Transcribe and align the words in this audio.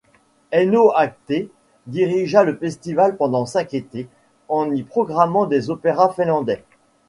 Aino 0.51 0.89
Ackté 0.95 1.51
dirigea 1.85 2.41
le 2.43 2.55
festival 2.57 3.17
pendant 3.17 3.45
cinq 3.45 3.75
étés 3.75 4.07
en 4.49 4.71
y 4.71 4.81
programmant 4.81 5.45
des 5.45 5.69
opéras 5.69 6.09
finlandais. 6.09 6.63